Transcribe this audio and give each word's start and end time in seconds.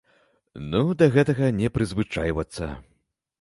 Ну, 0.71 0.79
да 1.01 1.09
гэтага 1.17 1.51
не 1.59 1.67
прызвычайвацца. 1.77 2.71